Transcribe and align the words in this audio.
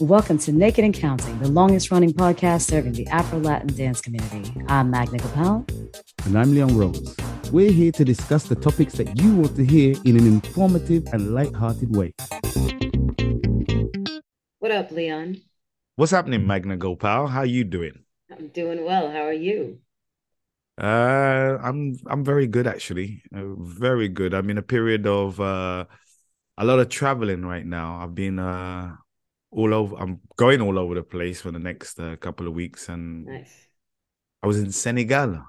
Welcome 0.00 0.38
to 0.38 0.50
Naked 0.50 0.84
and 0.84 0.92
Counting, 0.92 1.38
the 1.38 1.48
longest 1.48 1.92
running 1.92 2.12
podcast 2.12 2.62
serving 2.62 2.94
the 2.94 3.06
Afro 3.06 3.38
Latin 3.38 3.68
dance 3.68 4.00
community. 4.00 4.52
I'm 4.66 4.90
Magna 4.90 5.18
Gopal. 5.18 5.64
And 6.24 6.36
I'm 6.36 6.52
Leon 6.52 6.76
Rose. 6.76 7.16
We're 7.52 7.70
here 7.70 7.92
to 7.92 8.04
discuss 8.04 8.42
the 8.42 8.56
topics 8.56 8.94
that 8.94 9.20
you 9.20 9.36
want 9.36 9.54
to 9.54 9.64
hear 9.64 9.94
in 10.04 10.18
an 10.18 10.26
informative 10.26 11.06
and 11.12 11.32
light-hearted 11.32 11.94
way. 11.94 12.12
What 14.58 14.72
up, 14.72 14.90
Leon? 14.90 15.42
What's 15.94 16.10
happening, 16.10 16.44
Magna 16.44 16.76
Gopal? 16.76 17.28
How 17.28 17.40
are 17.40 17.46
you 17.46 17.62
doing? 17.62 18.02
I'm 18.36 18.48
doing 18.48 18.84
well. 18.84 19.12
How 19.12 19.22
are 19.22 19.32
you? 19.32 19.78
Uh, 20.76 21.56
I'm 21.62 21.96
I'm 22.06 22.24
very 22.24 22.48
good 22.48 22.66
actually. 22.66 23.22
Uh, 23.32 23.54
very 23.58 24.08
good. 24.08 24.34
I'm 24.34 24.50
in 24.50 24.58
a 24.58 24.62
period 24.62 25.06
of 25.06 25.38
uh, 25.38 25.84
a 26.58 26.64
lot 26.64 26.80
of 26.80 26.88
traveling 26.88 27.46
right 27.46 27.64
now. 27.64 28.00
I've 28.02 28.16
been 28.16 28.40
uh 28.40 28.96
all 29.54 29.72
over. 29.72 29.96
I'm 29.96 30.20
going 30.36 30.60
all 30.60 30.78
over 30.78 30.94
the 30.94 31.02
place 31.02 31.40
for 31.40 31.50
the 31.50 31.58
next 31.58 31.98
uh, 31.98 32.16
couple 32.16 32.46
of 32.46 32.54
weeks, 32.54 32.88
and 32.88 33.24
nice. 33.24 33.68
I 34.42 34.46
was 34.46 34.58
in 34.58 34.72
Senegal, 34.72 35.42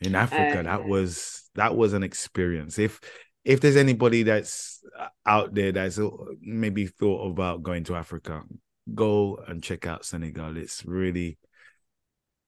in 0.00 0.14
Africa. 0.14 0.60
Uh, 0.60 0.62
that 0.62 0.84
was 0.84 1.50
that 1.54 1.74
was 1.76 1.92
an 1.94 2.02
experience. 2.02 2.78
If 2.78 3.00
if 3.44 3.60
there's 3.60 3.76
anybody 3.76 4.22
that's 4.22 4.82
uh, 4.98 5.08
out 5.26 5.54
there 5.54 5.72
that's 5.72 5.98
uh, 5.98 6.08
maybe 6.40 6.86
thought 6.86 7.30
about 7.30 7.62
going 7.62 7.84
to 7.84 7.96
Africa, 7.96 8.42
go 8.94 9.42
and 9.48 9.62
check 9.62 9.86
out 9.86 10.04
Senegal. 10.04 10.56
It's 10.56 10.84
really 10.84 11.38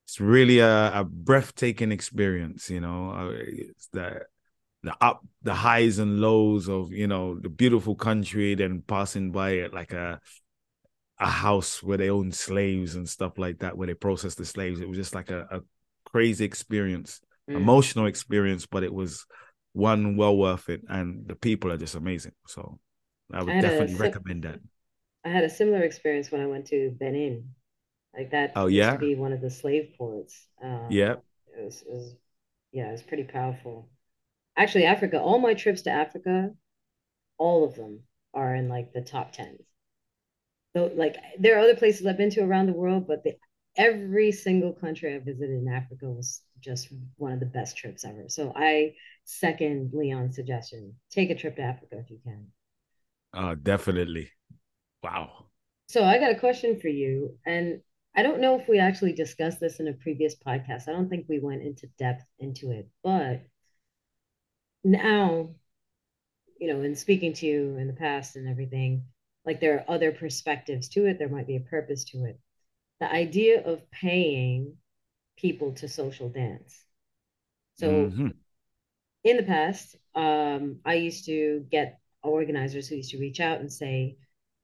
it's 0.06 0.20
really 0.20 0.58
a, 0.58 1.00
a 1.00 1.04
breathtaking 1.04 1.90
experience. 1.90 2.68
You 2.68 2.80
know, 2.80 3.10
uh, 3.10 3.32
it's 3.34 3.88
that 3.94 4.24
the 4.82 4.94
up 5.00 5.24
the 5.44 5.54
highs 5.54 5.98
and 5.98 6.20
lows 6.20 6.68
of 6.68 6.90
you 6.90 7.06
know 7.06 7.38
the 7.38 7.50
beautiful 7.50 7.94
country 7.94 8.54
then 8.54 8.82
passing 8.86 9.30
by 9.30 9.50
it 9.50 9.72
like 9.72 9.92
a 9.92 10.20
a 11.20 11.26
house 11.26 11.82
where 11.82 11.98
they 11.98 12.10
own 12.10 12.32
slaves 12.32 12.96
and 12.96 13.08
stuff 13.08 13.38
like 13.38 13.60
that 13.60 13.76
where 13.76 13.86
they 13.86 13.94
process 13.94 14.34
the 14.34 14.44
slaves. 14.44 14.80
It 14.80 14.88
was 14.88 14.98
just 14.98 15.14
like 15.14 15.30
a, 15.30 15.46
a 15.50 15.60
crazy 16.04 16.44
experience 16.44 17.20
mm. 17.48 17.56
emotional 17.56 18.06
experience 18.06 18.66
but 18.66 18.82
it 18.82 18.92
was 18.92 19.26
one 19.72 20.16
well 20.16 20.36
worth 20.36 20.68
it. 20.68 20.82
And 20.88 21.26
the 21.26 21.34
people 21.34 21.70
are 21.72 21.76
just 21.76 21.94
amazing. 21.94 22.32
So 22.46 22.78
i 23.32 23.42
would 23.42 23.54
I 23.54 23.60
definitely 23.60 23.94
a, 23.94 23.98
recommend 23.98 24.44
that. 24.44 24.60
I 25.24 25.28
had 25.28 25.44
a 25.44 25.50
similar 25.50 25.82
experience 25.82 26.30
when 26.30 26.40
i 26.40 26.46
went 26.46 26.66
to 26.68 26.94
benin. 26.98 27.50
Like 28.16 28.30
that 28.30 28.52
oh 28.56 28.66
yeah? 28.66 28.96
be 28.96 29.14
one 29.14 29.32
of 29.32 29.40
the 29.40 29.50
slave 29.50 29.94
ports. 29.98 30.46
Um, 30.62 30.86
yeah. 30.90 31.16
it 31.56 31.64
was, 31.64 31.82
it 31.82 31.92
was 31.92 32.16
yeah 32.72 32.88
it 32.88 32.92
was 32.92 33.02
pretty 33.02 33.24
powerful 33.24 33.88
actually 34.56 34.84
Africa, 34.84 35.20
all 35.20 35.38
my 35.38 35.54
trips 35.54 35.82
to 35.82 35.90
Africa, 35.90 36.50
all 37.38 37.64
of 37.64 37.74
them 37.74 38.00
are 38.32 38.54
in 38.54 38.68
like 38.68 38.92
the 38.92 39.02
top 39.02 39.32
10. 39.32 39.58
So 40.76 40.90
like 40.94 41.16
there 41.38 41.56
are 41.56 41.60
other 41.60 41.76
places 41.76 42.06
I've 42.06 42.16
been 42.16 42.30
to 42.30 42.42
around 42.42 42.66
the 42.66 42.72
world, 42.72 43.06
but 43.06 43.22
the, 43.22 43.36
every 43.76 44.32
single 44.32 44.72
country 44.72 45.14
I 45.14 45.18
visited 45.18 45.50
in 45.50 45.68
Africa 45.68 46.06
was 46.06 46.42
just 46.60 46.88
one 47.16 47.32
of 47.32 47.40
the 47.40 47.46
best 47.46 47.76
trips 47.76 48.04
ever. 48.04 48.24
So 48.28 48.52
I 48.54 48.94
second 49.24 49.90
Leon's 49.92 50.36
suggestion. 50.36 50.94
Take 51.10 51.30
a 51.30 51.34
trip 51.34 51.56
to 51.56 51.62
Africa 51.62 51.98
if 51.98 52.10
you 52.10 52.18
can. 52.24 52.46
Uh 53.32 53.54
definitely. 53.54 54.30
Wow. 55.02 55.46
So 55.88 56.02
I 56.04 56.18
got 56.18 56.32
a 56.32 56.38
question 56.38 56.80
for 56.80 56.88
you. 56.88 57.36
And 57.46 57.80
I 58.16 58.22
don't 58.22 58.40
know 58.40 58.58
if 58.58 58.68
we 58.68 58.78
actually 58.78 59.12
discussed 59.12 59.60
this 59.60 59.80
in 59.80 59.88
a 59.88 59.92
previous 59.92 60.36
podcast. 60.36 60.88
I 60.88 60.92
don't 60.92 61.08
think 61.08 61.26
we 61.28 61.40
went 61.40 61.62
into 61.62 61.88
depth 61.98 62.24
into 62.38 62.70
it, 62.70 62.88
but 63.02 63.42
now, 64.84 65.50
you 66.60 66.72
know, 66.72 66.82
in 66.82 66.94
speaking 66.94 67.32
to 67.34 67.46
you 67.46 67.76
in 67.78 67.86
the 67.86 67.94
past 67.94 68.36
and 68.36 68.48
everything, 68.48 69.04
like 69.44 69.60
there 69.60 69.78
are 69.78 69.94
other 69.94 70.12
perspectives 70.12 70.88
to 70.90 71.06
it. 71.06 71.18
There 71.18 71.28
might 71.28 71.46
be 71.46 71.56
a 71.56 71.60
purpose 71.60 72.04
to 72.04 72.24
it. 72.24 72.38
The 73.00 73.10
idea 73.10 73.64
of 73.64 73.90
paying 73.90 74.76
people 75.36 75.72
to 75.74 75.88
social 75.88 76.28
dance. 76.28 76.84
So 77.76 77.88
mm-hmm. 77.88 78.28
in 79.24 79.36
the 79.36 79.42
past, 79.42 79.96
um, 80.14 80.78
I 80.84 80.94
used 80.94 81.26
to 81.26 81.66
get 81.70 81.98
organizers 82.22 82.88
who 82.88 82.96
used 82.96 83.10
to 83.10 83.18
reach 83.18 83.40
out 83.40 83.60
and 83.60 83.72
say, 83.72 84.16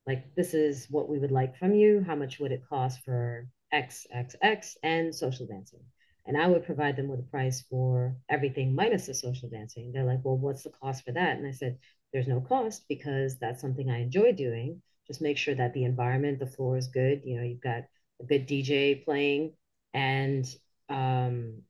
like, 0.06 0.34
this 0.34 0.54
is 0.54 0.86
what 0.90 1.08
we 1.08 1.18
would 1.18 1.32
like 1.32 1.56
from 1.58 1.74
you. 1.74 2.02
How 2.06 2.14
much 2.14 2.38
would 2.38 2.52
it 2.52 2.62
cost 2.68 3.00
for 3.04 3.48
X, 3.72 4.06
X, 4.10 4.36
X, 4.40 4.76
and 4.82 5.14
social 5.14 5.46
dancing? 5.46 5.80
And 6.26 6.36
I 6.36 6.46
would 6.46 6.64
provide 6.64 6.96
them 6.96 7.08
with 7.08 7.20
a 7.20 7.24
price 7.24 7.62
for 7.62 8.16
everything 8.28 8.74
minus 8.74 9.06
the 9.06 9.14
social 9.14 9.48
dancing. 9.48 9.92
They're 9.92 10.04
like, 10.04 10.20
well, 10.22 10.36
what's 10.36 10.62
the 10.62 10.70
cost 10.70 11.04
for 11.04 11.12
that? 11.12 11.36
And 11.38 11.46
I 11.46 11.52
said, 11.52 11.78
there's 12.12 12.28
no 12.28 12.40
cost 12.40 12.84
because 12.88 13.38
that's 13.38 13.60
something 13.60 13.90
I 13.90 14.02
enjoy 14.02 14.32
doing. 14.32 14.82
Just 15.06 15.22
make 15.22 15.38
sure 15.38 15.54
that 15.54 15.72
the 15.74 15.84
environment, 15.84 16.38
the 16.38 16.46
floor 16.46 16.76
is 16.76 16.88
good. 16.88 17.22
You 17.24 17.36
know, 17.36 17.42
you've 17.42 17.60
got 17.60 17.84
a 18.20 18.24
good 18.24 18.46
DJ 18.46 19.02
playing 19.04 19.54
and 19.94 20.46
um, 20.88 21.62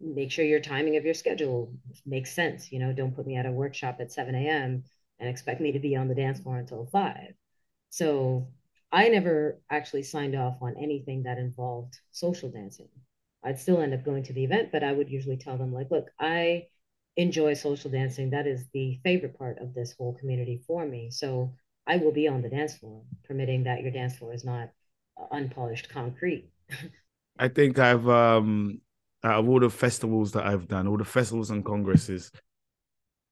make 0.00 0.30
sure 0.30 0.44
your 0.44 0.60
timing 0.60 0.96
of 0.96 1.04
your 1.04 1.14
schedule 1.14 1.72
makes 2.04 2.32
sense. 2.32 2.72
You 2.72 2.78
know, 2.78 2.92
don't 2.92 3.14
put 3.14 3.26
me 3.26 3.36
at 3.36 3.46
a 3.46 3.52
workshop 3.52 3.98
at 4.00 4.12
7 4.12 4.34
a.m. 4.34 4.84
and 5.18 5.28
expect 5.28 5.60
me 5.60 5.72
to 5.72 5.78
be 5.78 5.96
on 5.96 6.08
the 6.08 6.14
dance 6.14 6.40
floor 6.40 6.58
until 6.58 6.86
5. 6.86 7.34
So 7.90 8.48
I 8.92 9.08
never 9.08 9.60
actually 9.70 10.02
signed 10.02 10.34
off 10.34 10.58
on 10.60 10.76
anything 10.76 11.22
that 11.24 11.38
involved 11.38 11.98
social 12.10 12.50
dancing. 12.50 12.88
I'd 13.44 13.58
still 13.58 13.80
end 13.80 13.94
up 13.94 14.04
going 14.04 14.24
to 14.24 14.32
the 14.32 14.44
event, 14.44 14.70
but 14.72 14.82
I 14.82 14.92
would 14.92 15.10
usually 15.10 15.36
tell 15.36 15.56
them, 15.56 15.72
like, 15.72 15.90
look, 15.90 16.08
I 16.18 16.66
enjoy 17.16 17.54
social 17.54 17.90
dancing. 17.90 18.30
That 18.30 18.46
is 18.46 18.66
the 18.72 18.98
favorite 19.04 19.38
part 19.38 19.58
of 19.58 19.74
this 19.74 19.94
whole 19.96 20.14
community 20.14 20.62
for 20.66 20.86
me. 20.86 21.10
So 21.10 21.54
I 21.86 21.96
will 21.96 22.12
be 22.12 22.28
on 22.28 22.42
the 22.42 22.48
dance 22.48 22.76
floor, 22.76 23.02
permitting 23.24 23.64
that 23.64 23.82
your 23.82 23.90
dance 23.90 24.16
floor 24.16 24.34
is 24.34 24.44
not 24.44 24.70
uh, 25.20 25.26
unpolished 25.30 25.88
concrete. 25.88 26.50
I 27.38 27.48
think 27.48 27.78
I've 27.78 28.08
um 28.08 28.80
out 29.24 29.40
of 29.40 29.48
all 29.48 29.60
the 29.60 29.70
festivals 29.70 30.32
that 30.32 30.46
I've 30.46 30.68
done, 30.68 30.86
all 30.86 30.96
the 30.96 31.04
festivals 31.04 31.50
and 31.50 31.64
congresses, 31.64 32.30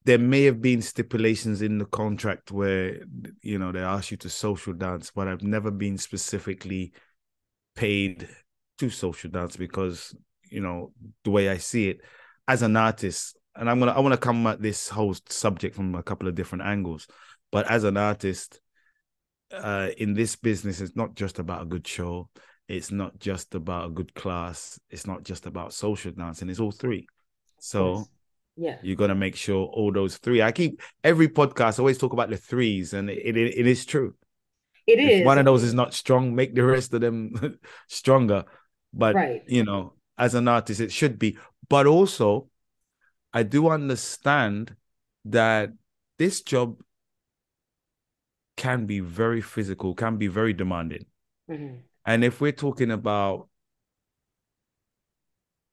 there 0.04 0.18
may 0.18 0.44
have 0.44 0.62
been 0.62 0.82
stipulations 0.82 1.62
in 1.62 1.78
the 1.78 1.84
contract 1.86 2.50
where 2.50 3.00
you 3.42 3.58
know 3.58 3.72
they 3.72 3.80
ask 3.80 4.10
you 4.10 4.16
to 4.18 4.28
social 4.28 4.72
dance, 4.72 5.10
but 5.14 5.28
I've 5.28 5.42
never 5.42 5.70
been 5.70 5.98
specifically 5.98 6.92
paid 7.74 8.28
to 8.78 8.90
social 8.90 9.30
dance 9.30 9.56
because 9.56 10.14
you 10.50 10.60
know 10.60 10.92
the 11.24 11.30
way 11.30 11.48
I 11.48 11.56
see 11.58 11.88
it 11.88 12.00
as 12.48 12.62
an 12.62 12.76
artist, 12.76 13.36
and 13.54 13.68
I'm 13.68 13.78
gonna 13.78 13.92
I 13.92 14.00
want 14.00 14.12
to 14.12 14.18
come 14.18 14.46
at 14.46 14.62
this 14.62 14.88
whole 14.88 15.14
subject 15.28 15.74
from 15.74 15.94
a 15.94 16.02
couple 16.02 16.28
of 16.28 16.34
different 16.34 16.64
angles, 16.64 17.06
but 17.50 17.70
as 17.70 17.84
an 17.84 17.96
artist, 17.96 18.60
uh, 19.52 19.88
in 19.98 20.14
this 20.14 20.36
business, 20.36 20.80
it's 20.80 20.96
not 20.96 21.14
just 21.14 21.38
about 21.38 21.62
a 21.62 21.66
good 21.66 21.86
show. 21.86 22.28
It's 22.68 22.90
not 22.90 23.18
just 23.18 23.54
about 23.54 23.86
a 23.86 23.90
good 23.90 24.12
class. 24.14 24.80
It's 24.90 25.06
not 25.06 25.22
just 25.22 25.46
about 25.46 25.72
social 25.72 26.12
dancing. 26.12 26.48
It's 26.48 26.60
all 26.60 26.72
three. 26.72 27.06
So 27.60 28.06
yeah, 28.56 28.78
you're 28.82 28.96
gonna 28.96 29.14
make 29.14 29.36
sure 29.36 29.66
all 29.66 29.92
those 29.92 30.16
three. 30.18 30.42
I 30.42 30.52
keep 30.52 30.80
every 31.04 31.28
podcast 31.28 31.78
I 31.78 31.82
always 31.82 31.98
talk 31.98 32.12
about 32.12 32.30
the 32.30 32.36
threes, 32.36 32.92
and 32.92 33.10
it, 33.10 33.36
it, 33.36 33.36
it 33.36 33.66
is 33.66 33.84
true. 33.84 34.14
It 34.86 34.98
is. 34.98 35.20
If 35.20 35.26
one 35.26 35.38
of 35.38 35.44
those 35.44 35.62
is 35.62 35.74
not 35.74 35.94
strong, 35.94 36.34
make 36.34 36.54
the 36.54 36.64
rest 36.64 36.94
of 36.94 37.00
them 37.00 37.58
stronger. 37.88 38.44
But 38.96 39.14
right. 39.14 39.42
you 39.46 39.64
know, 39.64 39.94
as 40.18 40.34
an 40.34 40.48
artist, 40.48 40.80
it 40.80 40.92
should 40.92 41.18
be. 41.18 41.38
But 41.68 41.86
also, 41.86 42.48
I 43.32 43.42
do 43.42 43.68
understand 43.68 44.74
that 45.26 45.70
this 46.18 46.40
job 46.40 46.80
can 48.56 48.86
be 48.86 49.00
very 49.00 49.42
physical, 49.42 49.94
can 49.94 50.16
be 50.16 50.28
very 50.28 50.52
demanding. 50.52 51.04
Mm-hmm. 51.50 51.76
And 52.06 52.24
if 52.24 52.40
we're 52.40 52.52
talking 52.52 52.90
about 52.90 53.48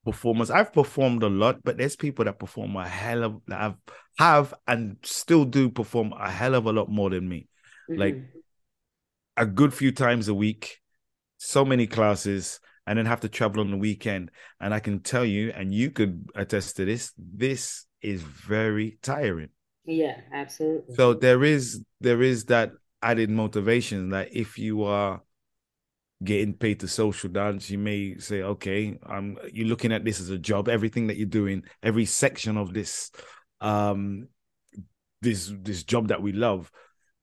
performers 0.03 0.51
I've 0.51 0.73
performed 0.73 1.23
a 1.23 1.29
lot, 1.29 1.63
but 1.63 1.77
there's 1.77 1.95
people 1.95 2.25
that 2.25 2.39
perform 2.39 2.75
a 2.75 2.87
hell 2.87 3.23
of 3.23 3.41
that 3.47 3.61
have 3.61 3.77
have 4.17 4.53
and 4.67 4.97
still 5.03 5.45
do 5.45 5.69
perform 5.69 6.13
a 6.13 6.29
hell 6.29 6.55
of 6.55 6.65
a 6.65 6.71
lot 6.71 6.89
more 6.89 7.09
than 7.09 7.27
me. 7.27 7.47
Mm-hmm. 7.89 7.99
Like 7.99 8.17
a 9.37 9.45
good 9.45 9.73
few 9.73 9.91
times 9.91 10.27
a 10.27 10.33
week, 10.33 10.81
so 11.37 11.65
many 11.65 11.87
classes, 11.87 12.59
and 12.85 12.97
then 12.97 13.05
have 13.05 13.21
to 13.21 13.29
travel 13.29 13.61
on 13.61 13.71
the 13.71 13.77
weekend. 13.77 14.31
And 14.59 14.73
I 14.73 14.79
can 14.79 14.99
tell 14.99 15.25
you, 15.25 15.51
and 15.55 15.73
you 15.73 15.91
could 15.91 16.29
attest 16.35 16.77
to 16.77 16.85
this, 16.85 17.13
this 17.17 17.85
is 18.01 18.21
very 18.21 18.97
tiring. 19.01 19.49
Yeah, 19.85 20.17
absolutely. 20.31 20.95
So 20.95 21.13
there 21.13 21.43
is 21.43 21.83
there 21.99 22.21
is 22.21 22.45
that 22.45 22.71
added 23.01 23.29
motivation 23.29 24.09
that 24.09 24.35
if 24.35 24.57
you 24.57 24.83
are 24.83 25.21
getting 26.23 26.53
paid 26.53 26.79
to 26.79 26.87
social 26.87 27.29
dance, 27.29 27.69
you 27.69 27.77
may 27.77 28.17
say, 28.17 28.43
okay, 28.43 28.97
I'm 29.05 29.37
you're 29.51 29.67
looking 29.67 29.91
at 29.91 30.05
this 30.05 30.21
as 30.21 30.29
a 30.29 30.37
job. 30.37 30.69
Everything 30.69 31.07
that 31.07 31.17
you're 31.17 31.25
doing, 31.27 31.63
every 31.81 32.05
section 32.05 32.57
of 32.57 32.73
this 32.73 33.11
um 33.61 34.27
this 35.21 35.51
this 35.61 35.83
job 35.83 36.09
that 36.09 36.21
we 36.21 36.31
love, 36.31 36.71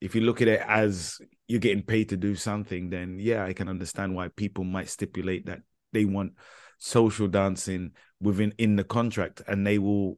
if 0.00 0.14
you 0.14 0.22
look 0.22 0.42
at 0.42 0.48
it 0.48 0.62
as 0.66 1.18
you're 1.50 1.58
getting 1.58 1.82
paid 1.82 2.11
to 2.11 2.17
do 2.17 2.37
something, 2.37 2.91
then 2.91 3.19
yeah, 3.19 3.44
I 3.44 3.52
can 3.52 3.69
understand 3.69 4.14
why 4.14 4.29
people 4.29 4.62
might 4.62 4.88
stipulate 4.88 5.47
that 5.47 5.62
they 5.93 6.05
want 6.05 6.35
social 6.79 7.26
dancing 7.26 7.91
within 8.20 8.55
in 8.56 8.76
the 8.76 8.85
contract 8.85 9.43
and 9.49 9.67
they 9.67 9.79
will 9.79 10.17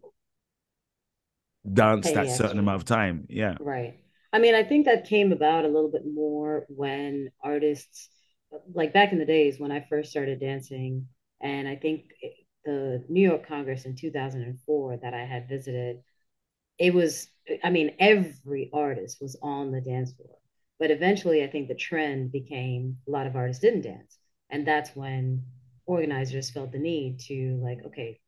dance 1.73 2.11
that 2.13 2.29
certain 2.29 2.59
amount 2.59 2.77
of 2.77 2.85
time. 2.85 3.27
Yeah. 3.31 3.55
Right. 3.61 3.95
I 4.31 4.41
mean, 4.41 4.55
I 4.55 4.63
think 4.63 4.85
that 4.85 5.09
came 5.09 5.33
about 5.33 5.65
a 5.65 5.69
little 5.69 5.91
bit 5.91 6.03
more 6.05 6.67
when 6.69 7.31
artists, 7.43 8.11
like 8.75 8.93
back 8.93 9.13
in 9.13 9.19
the 9.19 9.25
days 9.25 9.59
when 9.59 9.73
I 9.73 9.87
first 9.89 10.11
started 10.11 10.39
dancing, 10.39 11.09
and 11.41 11.67
I 11.67 11.77
think 11.77 12.11
the 12.67 13.03
New 13.09 13.27
York 13.27 13.49
Congress 13.49 13.87
in 13.87 13.97
2004 13.97 14.99
that 15.03 15.15
I 15.15 15.25
had 15.25 15.49
visited, 15.49 15.97
it 16.79 16.93
was, 16.93 17.27
I 17.65 17.71
mean, 17.71 17.93
every 17.99 18.69
artist 18.75 19.17
was 19.23 19.39
on 19.43 19.73
the 19.73 19.81
dance 19.81 20.13
floor. 20.13 20.37
But 20.83 20.91
eventually, 20.91 21.45
I 21.45 21.47
think 21.47 21.69
the 21.69 21.77
trend 21.77 22.33
became 22.33 22.99
a 23.07 23.11
lot 23.13 23.29
of 23.29 23.37
artists 23.37 23.63
didn't 23.63 23.83
dance. 23.83 24.19
And 24.51 24.67
that's 24.67 24.97
when 24.97 25.45
organizers 25.87 26.51
felt 26.51 26.73
the 26.73 26.81
need 26.81 27.21
to, 27.29 27.61
like, 27.63 27.79
okay, 27.87 28.19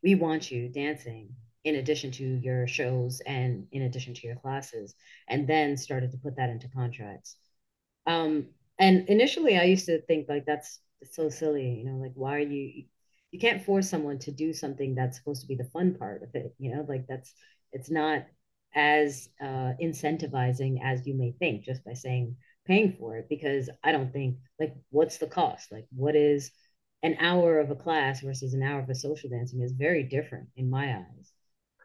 we 0.00 0.14
want 0.14 0.52
you 0.52 0.68
dancing 0.68 1.34
in 1.64 1.74
addition 1.74 2.12
to 2.12 2.24
your 2.24 2.68
shows 2.68 3.20
and 3.26 3.66
in 3.72 3.82
addition 3.82 4.14
to 4.14 4.28
your 4.28 4.36
classes, 4.36 4.94
and 5.26 5.48
then 5.48 5.76
started 5.76 6.12
to 6.12 6.18
put 6.18 6.36
that 6.36 6.50
into 6.50 6.68
contracts. 6.68 7.34
Um, 8.06 8.50
and 8.78 9.08
initially, 9.08 9.58
I 9.58 9.64
used 9.64 9.86
to 9.86 10.00
think 10.02 10.28
like 10.28 10.46
that's 10.46 10.78
so 11.10 11.28
silly, 11.28 11.68
you 11.80 11.84
know, 11.84 11.96
like 11.96 12.12
why 12.14 12.36
are 12.36 12.38
you? 12.38 12.84
You 13.32 13.40
can't 13.40 13.64
force 13.64 13.90
someone 13.90 14.20
to 14.20 14.30
do 14.30 14.52
something 14.52 14.94
that's 14.94 15.18
supposed 15.18 15.40
to 15.42 15.48
be 15.48 15.56
the 15.56 15.70
fun 15.72 15.96
part 15.96 16.22
of 16.22 16.32
it, 16.36 16.54
you 16.60 16.76
know, 16.76 16.86
like 16.88 17.08
that's 17.08 17.34
it's 17.72 17.90
not 17.90 18.24
as 18.76 19.28
uh, 19.40 19.72
incentivizing 19.82 20.78
as 20.84 21.06
you 21.06 21.16
may 21.16 21.32
think 21.38 21.64
just 21.64 21.82
by 21.84 21.94
saying 21.94 22.36
paying 22.66 22.94
for 22.98 23.16
it 23.16 23.26
because 23.28 23.70
I 23.82 23.92
don't 23.92 24.12
think 24.12 24.36
like 24.60 24.74
what's 24.90 25.16
the 25.16 25.26
cost? 25.26 25.72
Like 25.72 25.86
what 25.90 26.14
is 26.14 26.50
an 27.02 27.16
hour 27.20 27.58
of 27.58 27.70
a 27.70 27.74
class 27.74 28.20
versus 28.20 28.52
an 28.54 28.62
hour 28.62 28.80
of 28.80 28.90
a 28.90 28.94
social 28.94 29.30
dancing 29.30 29.62
is 29.62 29.72
very 29.72 30.02
different 30.02 30.48
in 30.56 30.68
my 30.68 30.94
eyes. 30.94 31.32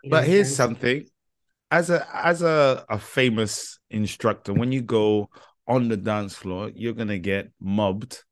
You 0.04 0.10
know, 0.10 0.18
but 0.18 0.28
here's 0.28 0.56
something. 0.56 1.06
As 1.70 1.90
a 1.90 2.06
as 2.14 2.42
a, 2.42 2.86
a 2.90 3.00
famous 3.00 3.80
instructor, 3.90 4.54
when 4.54 4.72
you 4.74 4.82
go 4.82 5.30
on 5.68 5.88
the 5.88 5.98
dance 5.98 6.36
floor, 6.36 6.72
you're 6.76 6.94
gonna 6.94 7.20
get 7.20 7.50
mobbed 7.62 8.24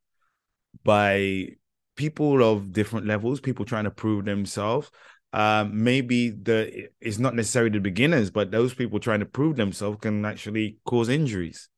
by 0.84 1.48
people 1.96 2.44
of 2.44 2.74
different 2.74 3.06
levels, 3.06 3.40
people 3.40 3.66
trying 3.66 3.84
to 3.86 3.92
prove 3.92 4.26
themselves. 4.26 4.90
Um, 5.32 5.84
maybe 5.84 6.30
the 6.30 6.90
it's 7.00 7.20
not 7.20 7.36
necessarily 7.36 7.72
the 7.72 7.80
beginners, 7.80 8.32
but 8.32 8.52
those 8.52 8.74
people 8.74 9.00
trying 9.00 9.20
to 9.20 9.26
prove 9.26 9.58
themselves 9.58 10.00
can 10.02 10.26
actually 10.26 10.80
cause 10.86 11.10
injuries. 11.10 11.70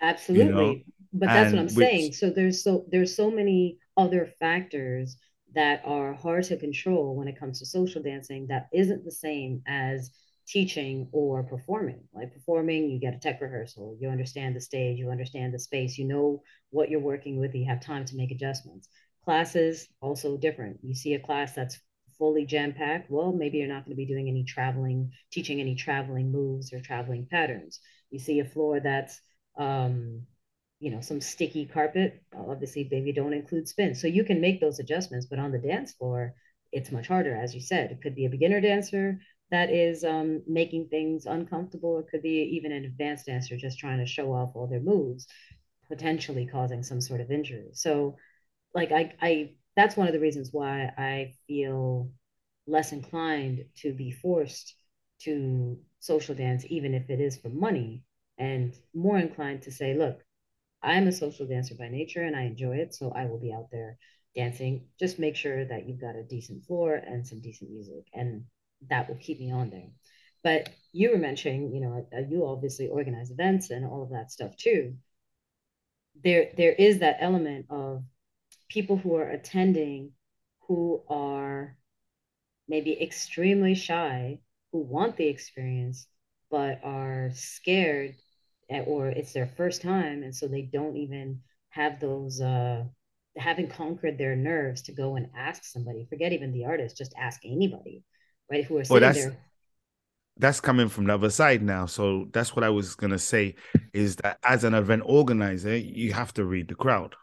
Absolutely. 0.00 0.46
You 0.46 0.52
know? 0.52 0.76
But 1.14 1.26
that's 1.26 1.52
and 1.52 1.54
what 1.54 1.60
I'm 1.60 1.74
which, 1.74 1.86
saying. 1.86 2.12
So 2.12 2.30
there's 2.30 2.62
so 2.62 2.84
there's 2.90 3.14
so 3.16 3.30
many 3.30 3.78
other 3.96 4.30
factors 4.40 5.16
that 5.54 5.82
are 5.84 6.14
hard 6.14 6.44
to 6.44 6.56
control 6.56 7.14
when 7.14 7.28
it 7.28 7.38
comes 7.38 7.58
to 7.58 7.66
social 7.66 8.02
dancing 8.02 8.46
that 8.48 8.68
isn't 8.72 9.04
the 9.04 9.10
same 9.12 9.62
as 9.66 10.10
teaching 10.46 11.08
or 11.12 11.42
performing. 11.42 12.02
Like 12.12 12.32
performing, 12.32 12.90
you 12.90 12.98
get 12.98 13.14
a 13.14 13.18
tech 13.18 13.40
rehearsal, 13.40 13.96
you 14.00 14.08
understand 14.08 14.56
the 14.56 14.60
stage, 14.60 14.98
you 14.98 15.10
understand 15.10 15.54
the 15.54 15.58
space, 15.58 15.98
you 15.98 16.06
know 16.06 16.42
what 16.70 16.90
you're 16.90 17.00
working 17.00 17.38
with, 17.38 17.54
you 17.54 17.66
have 17.66 17.84
time 17.84 18.04
to 18.06 18.16
make 18.16 18.30
adjustments. 18.30 18.88
Classes, 19.24 19.88
also 20.00 20.36
different. 20.36 20.78
You 20.82 20.94
see 20.94 21.14
a 21.14 21.20
class 21.20 21.54
that's 21.54 21.78
fully 22.22 22.46
jam 22.46 22.72
packed, 22.72 23.10
well, 23.10 23.32
maybe 23.32 23.58
you're 23.58 23.66
not 23.66 23.84
going 23.84 23.96
to 23.96 23.96
be 23.96 24.06
doing 24.06 24.28
any 24.28 24.44
traveling, 24.44 25.10
teaching 25.32 25.60
any 25.60 25.74
traveling 25.74 26.30
moves 26.30 26.72
or 26.72 26.78
traveling 26.78 27.26
patterns. 27.28 27.80
You 28.10 28.20
see 28.20 28.38
a 28.38 28.44
floor 28.44 28.78
that's 28.78 29.20
um, 29.58 30.22
you 30.78 30.92
know, 30.92 31.00
some 31.00 31.20
sticky 31.20 31.66
carpet. 31.66 32.22
Obviously, 32.36 32.84
baby 32.84 33.12
don't 33.12 33.32
include 33.32 33.66
spin. 33.66 33.96
So 33.96 34.06
you 34.06 34.22
can 34.22 34.40
make 34.40 34.60
those 34.60 34.78
adjustments, 34.78 35.26
but 35.26 35.40
on 35.40 35.50
the 35.50 35.58
dance 35.58 35.94
floor, 35.94 36.34
it's 36.70 36.92
much 36.92 37.08
harder. 37.08 37.34
As 37.34 37.56
you 37.56 37.60
said, 37.60 37.90
it 37.90 38.00
could 38.00 38.14
be 38.14 38.26
a 38.26 38.30
beginner 38.30 38.60
dancer 38.60 39.18
that 39.50 39.70
is 39.70 40.04
um, 40.04 40.42
making 40.46 40.88
things 40.88 41.26
uncomfortable. 41.26 41.98
It 41.98 42.06
could 42.08 42.22
be 42.22 42.56
even 42.56 42.70
an 42.70 42.84
advanced 42.84 43.26
dancer 43.26 43.56
just 43.56 43.80
trying 43.80 43.98
to 43.98 44.06
show 44.06 44.32
off 44.32 44.52
all 44.54 44.68
their 44.68 44.80
moves, 44.80 45.26
potentially 45.88 46.46
causing 46.46 46.84
some 46.84 47.00
sort 47.00 47.20
of 47.20 47.32
injury. 47.32 47.70
So, 47.74 48.16
like, 48.74 48.92
I, 48.92 49.12
I, 49.20 49.54
that's 49.76 49.96
one 49.96 50.06
of 50.06 50.12
the 50.12 50.20
reasons 50.20 50.50
why 50.52 50.92
I 50.96 51.34
feel 51.46 52.10
less 52.66 52.92
inclined 52.92 53.64
to 53.76 53.92
be 53.92 54.10
forced 54.10 54.74
to 55.20 55.78
social 56.00 56.34
dance, 56.34 56.64
even 56.68 56.94
if 56.94 57.08
it 57.10 57.20
is 57.20 57.36
for 57.36 57.48
money, 57.48 58.02
and 58.38 58.74
more 58.94 59.18
inclined 59.18 59.62
to 59.62 59.70
say, 59.70 59.94
look, 59.94 60.20
I'm 60.82 61.06
a 61.06 61.12
social 61.12 61.46
dancer 61.46 61.74
by 61.76 61.88
nature 61.88 62.22
and 62.22 62.34
I 62.34 62.42
enjoy 62.42 62.76
it. 62.76 62.94
So 62.94 63.12
I 63.12 63.26
will 63.26 63.38
be 63.38 63.52
out 63.52 63.68
there 63.70 63.98
dancing. 64.34 64.86
Just 64.98 65.18
make 65.18 65.36
sure 65.36 65.64
that 65.64 65.86
you've 65.86 66.00
got 66.00 66.16
a 66.16 66.24
decent 66.24 66.64
floor 66.64 66.94
and 66.94 67.26
some 67.26 67.40
decent 67.40 67.70
music, 67.70 68.04
and 68.12 68.44
that 68.88 69.08
will 69.08 69.16
keep 69.16 69.38
me 69.38 69.52
on 69.52 69.70
there. 69.70 69.90
But 70.42 70.70
you 70.92 71.10
were 71.10 71.18
mentioning, 71.18 71.72
you 71.72 71.80
know, 71.80 72.06
uh, 72.12 72.22
you 72.28 72.46
obviously 72.46 72.88
organize 72.88 73.30
events 73.30 73.70
and 73.70 73.84
all 73.84 74.02
of 74.02 74.10
that 74.10 74.32
stuff 74.32 74.56
too. 74.56 74.94
There, 76.24 76.50
there 76.56 76.72
is 76.72 76.98
that 76.98 77.18
element 77.20 77.66
of 77.70 78.02
people 78.72 78.96
who 78.96 79.14
are 79.16 79.28
attending 79.28 80.12
who 80.66 81.02
are 81.08 81.76
maybe 82.68 83.00
extremely 83.02 83.74
shy, 83.74 84.38
who 84.72 84.78
want 84.78 85.16
the 85.16 85.26
experience, 85.26 86.06
but 86.50 86.80
are 86.82 87.30
scared 87.34 88.14
or 88.86 89.08
it's 89.08 89.34
their 89.34 89.46
first 89.46 89.82
time 89.82 90.22
and 90.22 90.34
so 90.34 90.48
they 90.48 90.62
don't 90.62 90.96
even 90.96 91.38
have 91.68 92.00
those 92.00 92.40
uh 92.40 92.82
haven't 93.36 93.70
conquered 93.70 94.16
their 94.16 94.34
nerves 94.34 94.80
to 94.80 94.92
go 94.92 95.16
and 95.16 95.28
ask 95.36 95.64
somebody. 95.64 96.06
Forget 96.08 96.32
even 96.32 96.52
the 96.52 96.64
artist 96.64 96.96
just 96.96 97.12
ask 97.18 97.40
anybody 97.44 98.02
right 98.50 98.64
who 98.64 98.78
are 98.78 98.84
sitting 98.84 99.02
well, 99.02 99.12
there. 99.12 99.36
that's 100.38 100.60
coming 100.60 100.88
from 100.88 101.04
the 101.04 101.14
other 101.14 101.28
side 101.28 101.62
now. 101.62 101.84
So 101.84 102.28
that's 102.32 102.56
what 102.56 102.64
i 102.64 102.70
was 102.70 102.94
going 102.94 103.10
to 103.10 103.18
say 103.18 103.56
is 103.92 104.16
that 104.16 104.38
as 104.42 104.64
an 104.64 104.72
event 104.72 105.02
organizer 105.04 105.76
you 105.76 106.14
have 106.14 106.32
to 106.34 106.44
read 106.46 106.68
the 106.68 106.74
crowd 106.74 107.14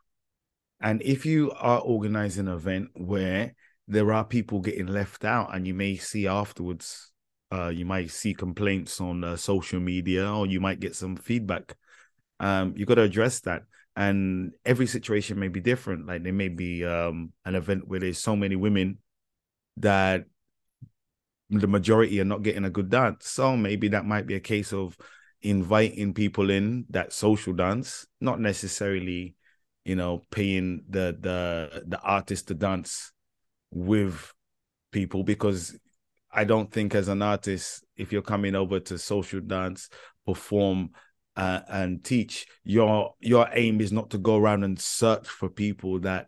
and 0.81 1.01
if 1.01 1.25
you 1.25 1.51
are 1.51 1.79
organizing 1.79 2.47
an 2.47 2.53
event 2.53 2.89
where 2.93 3.53
there 3.87 4.13
are 4.13 4.23
people 4.23 4.59
getting 4.59 4.87
left 4.87 5.25
out 5.25 5.53
and 5.55 5.65
you 5.65 5.73
may 5.73 5.95
see 5.95 6.27
afterwards 6.27 7.09
uh, 7.51 7.69
you 7.69 7.85
might 7.85 8.11
see 8.11 8.33
complaints 8.33 9.01
on 9.01 9.23
uh, 9.23 9.35
social 9.35 9.79
media, 9.79 10.31
or 10.31 10.45
you 10.45 10.59
might 10.59 10.79
get 10.79 10.95
some 10.95 11.15
feedback. 11.15 11.75
Um, 12.39 12.73
you 12.77 12.85
got 12.85 12.95
to 12.95 13.01
address 13.01 13.39
that. 13.41 13.63
And 13.95 14.53
every 14.63 14.85
situation 14.85 15.39
may 15.39 15.47
be 15.47 15.59
different. 15.59 16.05
Like 16.05 16.23
there 16.23 16.31
may 16.31 16.47
be 16.47 16.85
um, 16.85 17.33
an 17.45 17.55
event 17.55 17.87
where 17.87 17.99
there's 17.99 18.19
so 18.19 18.35
many 18.35 18.55
women 18.55 18.99
that 19.77 20.25
the 21.49 21.67
majority 21.67 22.21
are 22.21 22.25
not 22.25 22.43
getting 22.43 22.65
a 22.65 22.69
good 22.69 22.89
dance. 22.89 23.27
So 23.27 23.57
maybe 23.57 23.89
that 23.89 24.05
might 24.05 24.27
be 24.27 24.35
a 24.35 24.39
case 24.39 24.71
of 24.71 24.95
inviting 25.41 26.13
people 26.13 26.51
in 26.51 26.85
that 26.91 27.11
social 27.11 27.53
dance, 27.53 28.05
not 28.21 28.39
necessarily, 28.39 29.35
you 29.85 29.95
know, 29.95 30.23
paying 30.31 30.83
the 30.89 31.17
the 31.19 31.83
the 31.87 31.99
artist 32.01 32.47
to 32.47 32.53
dance 32.53 33.11
with 33.71 34.33
people 34.91 35.23
because 35.23 35.77
I 36.31 36.43
don't 36.43 36.71
think 36.71 36.93
as 36.95 37.07
an 37.07 37.21
artist, 37.21 37.83
if 37.97 38.11
you're 38.11 38.21
coming 38.21 38.55
over 38.55 38.79
to 38.79 38.97
social 38.97 39.41
dance, 39.41 39.89
perform 40.25 40.91
uh, 41.35 41.61
and 41.67 42.03
teach, 42.03 42.47
your 42.63 43.15
your 43.19 43.49
aim 43.53 43.81
is 43.81 43.91
not 43.91 44.11
to 44.11 44.17
go 44.17 44.37
around 44.37 44.63
and 44.63 44.79
search 44.79 45.27
for 45.27 45.49
people 45.49 45.99
that 46.01 46.27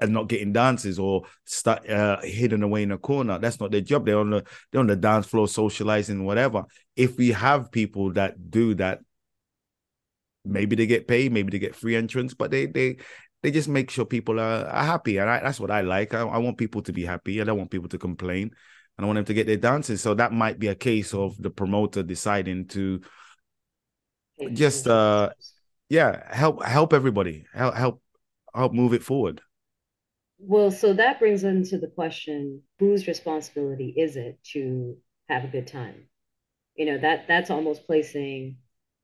are 0.00 0.08
not 0.08 0.28
getting 0.28 0.52
dances 0.52 0.98
or 0.98 1.22
start 1.44 1.88
uh, 1.88 2.20
hidden 2.20 2.62
away 2.62 2.82
in 2.82 2.92
a 2.92 2.98
corner. 2.98 3.38
That's 3.38 3.60
not 3.60 3.70
their 3.70 3.80
job. 3.80 4.04
They're 4.04 4.18
on 4.18 4.30
the 4.30 4.44
they're 4.70 4.80
on 4.80 4.86
the 4.86 4.96
dance 4.96 5.26
floor 5.26 5.48
socializing, 5.48 6.24
whatever. 6.24 6.64
If 6.96 7.16
we 7.16 7.30
have 7.30 7.70
people 7.70 8.12
that 8.14 8.50
do 8.50 8.74
that, 8.74 9.00
maybe 10.44 10.76
they 10.76 10.86
get 10.86 11.08
paid, 11.08 11.32
maybe 11.32 11.50
they 11.50 11.58
get 11.58 11.76
free 11.76 11.96
entrance, 11.96 12.34
but 12.34 12.50
they 12.50 12.66
they 12.66 12.98
they 13.42 13.50
just 13.50 13.68
make 13.68 13.90
sure 13.90 14.04
people 14.04 14.40
are, 14.40 14.66
are 14.66 14.84
happy, 14.84 15.18
and 15.18 15.28
I, 15.28 15.40
that's 15.40 15.60
what 15.60 15.70
I 15.70 15.82
like. 15.82 16.14
I, 16.14 16.20
I 16.20 16.38
want 16.38 16.58
people 16.58 16.82
to 16.82 16.92
be 16.92 17.04
happy. 17.04 17.40
I 17.40 17.44
don't 17.44 17.58
want 17.58 17.70
people 17.70 17.88
to 17.90 17.98
complain 17.98 18.50
and 18.96 19.04
I 19.04 19.06
want 19.06 19.16
them 19.16 19.24
to 19.26 19.34
get 19.34 19.46
their 19.46 19.56
dances. 19.56 20.00
So 20.00 20.14
that 20.14 20.32
might 20.32 20.58
be 20.58 20.68
a 20.68 20.74
case 20.74 21.14
of 21.14 21.40
the 21.40 21.50
promoter 21.50 22.02
deciding 22.02 22.68
to 22.68 23.00
just 24.52 24.86
uh 24.86 25.30
yeah, 25.88 26.34
help 26.34 26.62
help 26.64 26.92
everybody. 26.92 27.44
Help 27.52 27.74
help 27.74 28.02
help 28.54 28.72
move 28.72 28.94
it 28.94 29.02
forward. 29.02 29.40
Well, 30.38 30.70
so 30.70 30.92
that 30.94 31.18
brings 31.18 31.44
into 31.44 31.78
the 31.78 31.88
question, 31.88 32.62
whose 32.78 33.06
responsibility 33.06 33.94
is 33.96 34.16
it 34.16 34.38
to 34.52 34.96
have 35.28 35.44
a 35.44 35.48
good 35.48 35.66
time? 35.66 36.08
You 36.76 36.86
know, 36.86 36.98
that 36.98 37.26
that's 37.28 37.50
almost 37.50 37.86
placing 37.86 38.58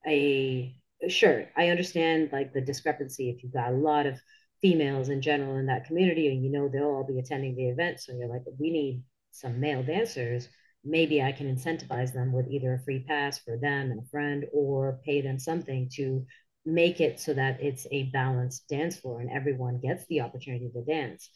a 0.06 0.74
sure, 1.08 1.46
I 1.56 1.68
understand 1.68 2.30
like 2.32 2.52
the 2.52 2.60
discrepancy 2.60 3.30
if 3.30 3.42
you've 3.42 3.52
got 3.52 3.72
a 3.72 3.76
lot 3.76 4.06
of 4.06 4.20
females 4.60 5.08
in 5.08 5.22
general 5.22 5.56
in 5.56 5.66
that 5.66 5.86
community 5.86 6.28
and 6.28 6.44
you 6.44 6.50
know 6.50 6.68
they'll 6.68 6.84
all 6.84 7.06
be 7.06 7.18
attending 7.18 7.56
the 7.56 7.68
event. 7.68 8.00
So 8.00 8.12
you're 8.12 8.28
like, 8.28 8.42
we 8.58 8.70
need 8.70 9.02
some 9.30 9.60
male 9.60 9.82
dancers, 9.82 10.48
maybe 10.84 11.22
I 11.22 11.32
can 11.32 11.54
incentivize 11.54 12.12
them 12.12 12.32
with 12.32 12.48
either 12.48 12.74
a 12.74 12.82
free 12.84 13.04
pass 13.06 13.38
for 13.38 13.56
them 13.56 13.90
and 13.90 14.00
a 14.00 14.08
friend 14.08 14.46
or 14.52 15.00
pay 15.04 15.20
them 15.20 15.38
something 15.38 15.88
to 15.94 16.26
make 16.64 17.00
it 17.00 17.20
so 17.20 17.34
that 17.34 17.62
it's 17.62 17.86
a 17.90 18.04
balanced 18.04 18.68
dance 18.68 18.96
floor 18.96 19.20
and 19.20 19.30
everyone 19.30 19.80
gets 19.80 20.04
the 20.06 20.20
opportunity 20.20 20.70
to 20.70 20.82
dance. 20.82 21.30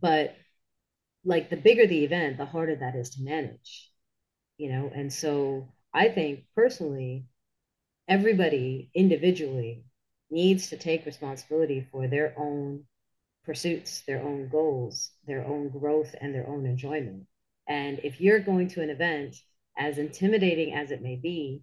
But 0.00 0.36
like 1.24 1.50
the 1.50 1.56
bigger 1.56 1.86
the 1.86 2.04
event, 2.04 2.36
the 2.36 2.46
harder 2.46 2.76
that 2.76 2.94
is 2.94 3.10
to 3.10 3.22
manage, 3.22 3.90
you 4.58 4.70
know? 4.70 4.90
And 4.94 5.12
so 5.12 5.72
I 5.92 6.08
think 6.08 6.44
personally, 6.54 7.26
everybody 8.08 8.90
individually 8.94 9.84
needs 10.30 10.70
to 10.70 10.76
take 10.76 11.06
responsibility 11.06 11.86
for 11.90 12.08
their 12.08 12.34
own 12.38 12.84
pursuits, 13.44 14.02
their 14.06 14.22
own 14.22 14.48
goals, 14.48 15.10
their 15.26 15.44
own 15.44 15.68
growth, 15.68 16.14
and 16.20 16.34
their 16.34 16.48
own 16.48 16.66
enjoyment. 16.66 17.26
And 17.68 18.00
if 18.02 18.20
you're 18.20 18.40
going 18.40 18.68
to 18.68 18.82
an 18.82 18.90
event, 18.90 19.36
as 19.76 19.98
intimidating 19.98 20.74
as 20.74 20.90
it 20.90 21.02
may 21.02 21.16
be, 21.16 21.62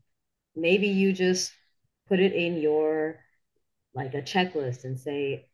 maybe 0.56 0.88
you 0.88 1.14
just 1.14 1.52
put 2.08 2.20
it 2.20 2.34
in 2.34 2.58
your 2.58 3.20
like 3.94 4.14
a 4.14 4.22
checklist 4.22 4.84
and 4.84 5.00
say, 5.00 5.48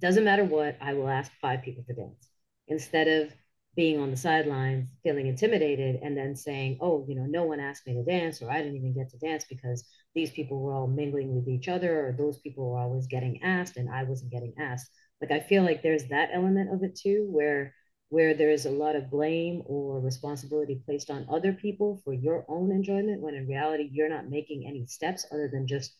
doesn't 0.00 0.24
matter 0.24 0.44
what, 0.44 0.76
I 0.80 0.94
will 0.94 1.08
ask 1.08 1.30
five 1.40 1.62
people 1.62 1.84
to 1.86 1.94
dance 1.94 2.28
instead 2.68 3.08
of 3.08 3.32
being 3.74 3.98
on 3.98 4.10
the 4.10 4.16
sidelines, 4.16 4.86
feeling 5.02 5.26
intimidated, 5.26 6.00
and 6.02 6.16
then 6.16 6.36
saying, 6.36 6.78
oh, 6.80 7.04
you 7.08 7.14
know, 7.14 7.24
no 7.26 7.44
one 7.44 7.60
asked 7.60 7.86
me 7.86 7.94
to 7.94 8.04
dance, 8.04 8.42
or 8.42 8.50
I 8.50 8.58
didn't 8.58 8.76
even 8.76 8.94
get 8.94 9.08
to 9.10 9.18
dance 9.18 9.46
because 9.48 9.84
these 10.14 10.30
people 10.30 10.60
were 10.60 10.74
all 10.74 10.86
mingling 10.86 11.34
with 11.34 11.48
each 11.48 11.68
other, 11.68 12.06
or 12.06 12.12
those 12.12 12.38
people 12.38 12.70
were 12.70 12.78
always 12.78 13.06
getting 13.06 13.42
asked 13.42 13.78
and 13.78 13.88
I 13.90 14.04
wasn't 14.04 14.32
getting 14.32 14.54
asked. 14.58 14.90
Like 15.22 15.30
I 15.30 15.40
feel 15.40 15.62
like 15.62 15.82
there's 15.82 16.08
that 16.08 16.30
element 16.34 16.72
of 16.72 16.82
it 16.82 16.96
too, 16.96 17.28
where 17.30 17.74
where 18.10 18.34
there's 18.34 18.66
a 18.66 18.70
lot 18.70 18.94
of 18.94 19.10
blame 19.10 19.62
or 19.64 19.98
responsibility 19.98 20.82
placed 20.84 21.08
on 21.08 21.26
other 21.30 21.54
people 21.54 21.98
for 22.04 22.12
your 22.12 22.44
own 22.46 22.70
enjoyment, 22.70 23.22
when 23.22 23.34
in 23.34 23.48
reality 23.48 23.88
you're 23.90 24.10
not 24.10 24.28
making 24.28 24.66
any 24.66 24.84
steps 24.86 25.24
other 25.32 25.48
than 25.50 25.66
just 25.66 25.96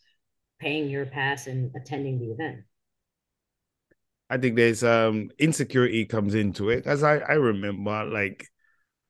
paying 0.61 0.91
your 0.91 1.07
pass 1.07 1.47
and 1.47 1.75
attending 1.75 2.19
the 2.19 2.31
event. 2.31 2.59
I 4.33 4.39
think 4.39 4.57
there's 4.57 4.83
um 4.83 5.31
insecurity 5.39 6.07
comes 6.07 6.35
into 6.35 6.71
it 6.71 6.87
as 6.87 7.03
I 7.03 7.19
I 7.19 7.35
remember 7.35 8.05
like 8.05 8.47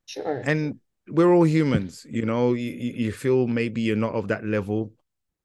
sure. 0.06 0.42
and 0.44 0.80
we're 1.08 1.32
all 1.32 1.46
humans 1.46 2.04
you 2.08 2.26
know 2.26 2.54
you 2.54 2.70
you 2.72 3.12
feel 3.12 3.46
maybe 3.46 3.82
you're 3.82 3.96
not 3.96 4.14
of 4.14 4.28
that 4.28 4.44
level 4.44 4.92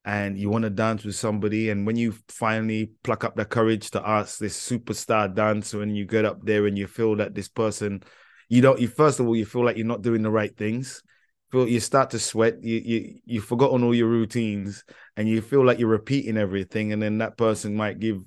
and 0.03 0.39
you 0.39 0.49
want 0.49 0.63
to 0.63 0.71
dance 0.71 1.03
with 1.03 1.15
somebody 1.15 1.69
and 1.69 1.85
when 1.85 1.95
you 1.95 2.15
finally 2.29 2.91
pluck 3.03 3.23
up 3.23 3.35
the 3.35 3.45
courage 3.45 3.91
to 3.91 4.07
ask 4.07 4.39
this 4.39 4.57
superstar 4.57 5.33
dancer 5.33 5.83
and 5.83 5.95
you 5.95 6.05
get 6.05 6.25
up 6.25 6.39
there 6.43 6.65
and 6.65 6.77
you 6.77 6.87
feel 6.87 7.15
that 7.15 7.35
this 7.35 7.47
person 7.47 8.01
you 8.49 8.61
don't 8.61 8.79
you 8.79 8.87
first 8.87 9.19
of 9.19 9.27
all 9.27 9.35
you 9.35 9.45
feel 9.45 9.63
like 9.63 9.77
you're 9.77 9.85
not 9.85 10.01
doing 10.01 10.23
the 10.23 10.31
right 10.31 10.55
things. 10.57 11.03
Feel 11.51 11.67
you 11.67 11.79
start 11.79 12.09
to 12.09 12.19
sweat 12.19 12.63
you 12.63 12.81
you 12.83 13.19
you've 13.25 13.45
forgotten 13.45 13.83
all 13.83 13.93
your 13.93 14.07
routines 14.07 14.83
and 15.15 15.29
you 15.29 15.41
feel 15.41 15.63
like 15.65 15.79
you're 15.79 15.87
repeating 15.87 16.37
everything 16.37 16.93
and 16.93 17.01
then 17.01 17.19
that 17.19 17.37
person 17.37 17.75
might 17.75 17.99
give 17.99 18.21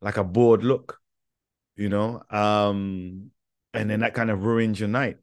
like 0.00 0.16
a 0.16 0.24
bored 0.24 0.62
look, 0.64 0.98
you 1.76 1.88
know, 1.88 2.22
um, 2.30 3.30
and 3.74 3.90
then 3.90 4.00
that 4.00 4.14
kind 4.14 4.30
of 4.30 4.44
ruins 4.44 4.80
your 4.80 4.88
night. 4.88 5.18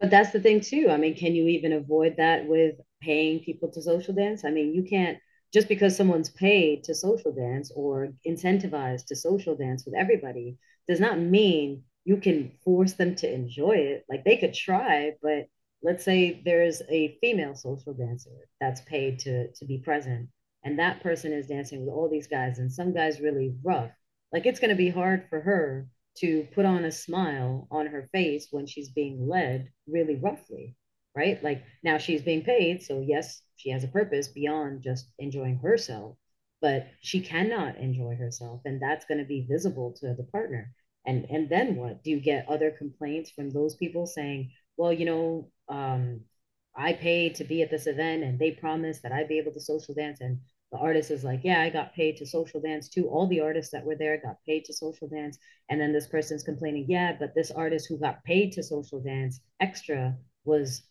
But 0.00 0.10
that's 0.10 0.32
the 0.32 0.40
thing 0.40 0.60
too. 0.60 0.88
I 0.90 0.96
mean, 0.96 1.14
can 1.14 1.34
you 1.34 1.46
even 1.48 1.72
avoid 1.72 2.16
that 2.16 2.46
with 2.46 2.76
paying 3.00 3.40
people 3.40 3.70
to 3.72 3.82
social 3.82 4.14
dance? 4.14 4.44
I 4.44 4.50
mean, 4.50 4.74
you 4.74 4.82
can't 4.82 5.18
just 5.52 5.68
because 5.68 5.96
someone's 5.96 6.30
paid 6.30 6.84
to 6.84 6.94
social 6.94 7.32
dance 7.32 7.70
or 7.76 8.08
incentivized 8.26 9.06
to 9.06 9.16
social 9.16 9.54
dance 9.54 9.84
with 9.84 9.94
everybody 9.94 10.56
does 10.88 10.98
not 10.98 11.18
mean 11.18 11.82
you 12.04 12.16
can 12.16 12.52
force 12.64 12.94
them 12.94 13.14
to 13.16 13.32
enjoy 13.32 13.76
it. 13.76 14.04
Like 14.08 14.24
they 14.24 14.38
could 14.38 14.54
try, 14.54 15.12
but 15.22 15.46
let's 15.82 16.04
say 16.04 16.40
there's 16.44 16.82
a 16.88 17.16
female 17.20 17.54
social 17.54 17.92
dancer 17.92 18.48
that's 18.60 18.80
paid 18.82 19.18
to 19.20 19.52
to 19.52 19.64
be 19.64 19.78
present 19.78 20.28
and 20.64 20.78
that 20.78 21.02
person 21.02 21.32
is 21.32 21.48
dancing 21.48 21.80
with 21.80 21.92
all 21.92 22.08
these 22.08 22.28
guys 22.28 22.58
and 22.58 22.72
some 22.72 22.94
guys 22.94 23.20
really 23.20 23.54
rough 23.64 23.90
like 24.32 24.46
it's 24.46 24.60
going 24.60 24.70
to 24.70 24.76
be 24.76 24.88
hard 24.88 25.26
for 25.28 25.40
her 25.40 25.86
to 26.18 26.46
put 26.54 26.64
on 26.64 26.84
a 26.84 26.92
smile 26.92 27.66
on 27.70 27.86
her 27.86 28.08
face 28.12 28.48
when 28.50 28.66
she's 28.66 28.90
being 28.90 29.28
led 29.28 29.68
really 29.86 30.16
roughly, 30.16 30.76
right? 31.16 31.42
Like 31.42 31.62
now 31.82 31.98
she's 31.98 32.22
being 32.22 32.42
paid. 32.42 32.82
So, 32.82 33.00
yes, 33.00 33.42
she 33.56 33.70
has 33.70 33.84
a 33.84 33.88
purpose 33.88 34.28
beyond 34.28 34.82
just 34.82 35.06
enjoying 35.18 35.58
herself, 35.58 36.16
but 36.60 36.88
she 37.00 37.20
cannot 37.20 37.76
enjoy 37.76 38.16
herself. 38.16 38.60
And 38.64 38.80
that's 38.80 39.06
going 39.06 39.18
to 39.18 39.24
be 39.24 39.46
visible 39.48 39.94
to 40.00 40.14
the 40.14 40.24
partner. 40.24 40.72
And, 41.06 41.26
and 41.30 41.48
then 41.48 41.76
what? 41.76 42.02
Do 42.04 42.10
you 42.10 42.20
get 42.20 42.48
other 42.48 42.70
complaints 42.70 43.30
from 43.30 43.50
those 43.50 43.74
people 43.76 44.06
saying, 44.06 44.52
well, 44.76 44.92
you 44.92 45.04
know, 45.04 45.50
um, 45.68 46.20
I 46.74 46.92
paid 46.94 47.34
to 47.36 47.44
be 47.44 47.62
at 47.62 47.70
this 47.70 47.86
event 47.86 48.22
and 48.22 48.38
they 48.38 48.52
promised 48.52 49.02
that 49.02 49.12
I'd 49.12 49.28
be 49.28 49.38
able 49.38 49.52
to 49.52 49.60
social 49.60 49.94
dance 49.94 50.20
and 50.20 50.38
the 50.72 50.78
artist 50.78 51.10
is 51.10 51.22
like, 51.22 51.40
yeah, 51.44 51.60
I 51.60 51.68
got 51.68 51.94
paid 51.94 52.16
to 52.16 52.26
social 52.26 52.60
dance 52.60 52.88
too. 52.88 53.06
All 53.08 53.26
the 53.26 53.40
artists 53.40 53.70
that 53.72 53.84
were 53.84 53.94
there 53.94 54.16
got 54.16 54.38
paid 54.46 54.64
to 54.64 54.72
social 54.72 55.06
dance. 55.06 55.38
And 55.68 55.78
then 55.78 55.92
this 55.92 56.06
person's 56.06 56.42
complaining, 56.42 56.86
yeah, 56.88 57.14
but 57.18 57.34
this 57.34 57.50
artist 57.50 57.86
who 57.88 57.98
got 57.98 58.24
paid 58.24 58.52
to 58.52 58.62
social 58.62 59.00
dance 59.00 59.40
extra 59.60 60.16
was 60.44 60.82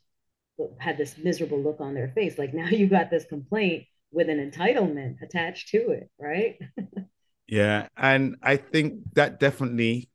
had 0.80 0.98
this 0.98 1.18
miserable 1.18 1.60
look 1.60 1.82
on 1.82 1.96
their 1.96 2.10
face. 2.10 2.38
Like 2.38 2.54
now 2.62 2.68
you 2.68 2.88
got 2.88 3.10
this 3.10 3.26
complaint 3.26 3.86
with 4.12 4.30
an 4.30 4.52
entitlement 4.52 5.22
attached 5.24 5.70
to 5.70 5.90
it, 5.90 6.12
right? 6.20 6.60
yeah. 7.48 7.88
And 7.98 8.36
I 8.44 8.58
think 8.58 9.00
that 9.14 9.40
definitely 9.40 10.10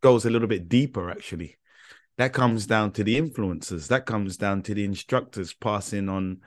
goes 0.00 0.24
a 0.26 0.30
little 0.30 0.48
bit 0.48 0.68
deeper, 0.68 1.10
actually. 1.10 1.56
That 2.18 2.32
comes 2.32 2.66
down 2.66 2.92
to 2.92 3.02
the 3.02 3.20
influencers, 3.20 3.88
that 3.88 4.06
comes 4.06 4.36
down 4.36 4.62
to 4.64 4.74
the 4.74 4.84
instructors 4.84 5.54
passing 5.54 6.08
on 6.08 6.42